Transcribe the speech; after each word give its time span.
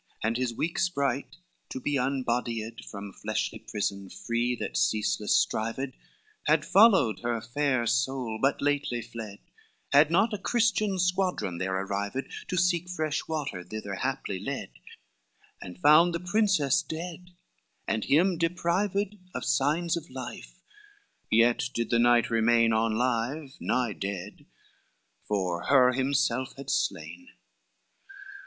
LXXI 0.23 0.27
And 0.29 0.37
his 0.37 0.53
weak 0.57 0.79
sprite, 0.79 1.35
to 1.69 1.79
be 1.79 1.95
unbodied 1.95 2.83
From 2.85 3.13
fleshly 3.13 3.59
prison 3.59 4.09
free 4.09 4.55
that 4.55 4.75
ceaseless 4.75 5.35
strived, 5.37 5.93
Had 6.47 6.65
followed 6.65 7.19
her 7.19 7.39
fair 7.39 7.85
soul 7.85 8.39
but 8.41 8.63
lately 8.63 9.03
fled 9.03 9.37
Had 9.93 10.09
not 10.09 10.33
a 10.33 10.39
Christian 10.39 10.97
squadron 10.97 11.59
there 11.59 11.75
arrived, 11.79 12.33
To 12.47 12.57
seek 12.57 12.89
fresh 12.89 13.27
water 13.27 13.63
thither 13.63 13.93
haply 13.93 14.39
led, 14.39 14.71
And 15.61 15.77
found 15.79 16.15
the 16.15 16.19
princess 16.19 16.81
dead, 16.81 17.35
and 17.87 18.03
him 18.05 18.39
deprived 18.39 19.17
Of 19.35 19.45
signs 19.45 19.95
of 19.95 20.09
life; 20.09 20.63
yet 21.29 21.69
did 21.75 21.91
the 21.91 21.99
knight 21.99 22.31
remain 22.31 22.73
On 22.73 22.95
live, 22.97 23.53
nigh 23.59 23.93
dead, 23.93 24.47
for 25.27 25.65
her 25.67 25.91
himself 25.93 26.55
had 26.57 26.71
slain. 26.71 27.27